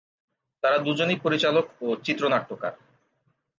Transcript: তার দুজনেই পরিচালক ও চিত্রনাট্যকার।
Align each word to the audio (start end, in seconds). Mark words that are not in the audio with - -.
তার 0.63 0.73
দুজনেই 0.85 1.19
পরিচালক 1.25 1.65
ও 1.81 1.87
চিত্রনাট্যকার। 2.05 2.73